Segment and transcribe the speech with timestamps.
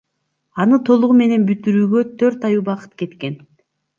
[0.63, 3.37] Аны толугу менен бүтүрүүгө төрт ай убакыт кеткен.